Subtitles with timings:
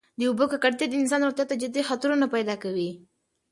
[0.19, 2.89] د اوبو ککړتیا د انسان روغتیا ته جدي خطرونه پیدا کوي.